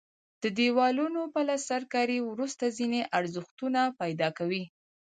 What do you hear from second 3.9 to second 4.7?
پیدا کوي.